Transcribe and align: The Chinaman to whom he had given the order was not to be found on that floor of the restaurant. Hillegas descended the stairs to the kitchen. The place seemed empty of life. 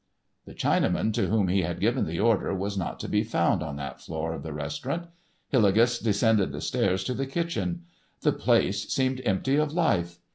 The 0.45 0.55
Chinaman 0.55 1.13
to 1.13 1.27
whom 1.27 1.47
he 1.47 1.61
had 1.61 1.79
given 1.79 2.07
the 2.07 2.19
order 2.19 2.55
was 2.55 2.75
not 2.75 2.99
to 3.01 3.07
be 3.07 3.21
found 3.23 3.61
on 3.61 3.75
that 3.75 4.01
floor 4.01 4.33
of 4.33 4.41
the 4.41 4.51
restaurant. 4.51 5.05
Hillegas 5.53 5.99
descended 5.99 6.51
the 6.51 6.59
stairs 6.59 7.03
to 7.03 7.13
the 7.13 7.27
kitchen. 7.27 7.83
The 8.21 8.31
place 8.33 8.89
seemed 8.91 9.21
empty 9.25 9.57
of 9.57 9.73
life. 9.73 10.17